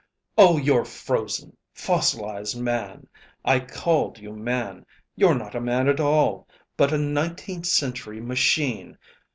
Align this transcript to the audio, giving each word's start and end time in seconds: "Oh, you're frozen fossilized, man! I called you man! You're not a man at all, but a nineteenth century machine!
"Oh, 0.35 0.57
you're 0.57 0.83
frozen 0.83 1.55
fossilized, 1.75 2.59
man! 2.59 3.07
I 3.45 3.59
called 3.59 4.17
you 4.17 4.35
man! 4.35 4.83
You're 5.15 5.35
not 5.37 5.53
a 5.53 5.61
man 5.61 5.87
at 5.87 5.99
all, 5.99 6.47
but 6.75 6.91
a 6.91 6.97
nineteenth 6.97 7.67
century 7.67 8.19
machine! 8.19 8.97